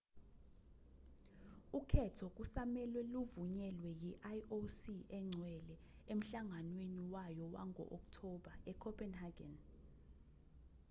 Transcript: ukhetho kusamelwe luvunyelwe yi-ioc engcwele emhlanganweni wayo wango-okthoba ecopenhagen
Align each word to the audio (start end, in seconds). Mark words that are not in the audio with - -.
ukhetho 1.79 2.25
kusamelwe 2.35 3.01
luvunyelwe 3.11 3.89
yi-ioc 4.01 4.75
engcwele 5.17 5.75
emhlanganweni 6.13 7.01
wayo 7.13 7.45
wango-okthoba 7.55 8.53
ecopenhagen 8.71 9.53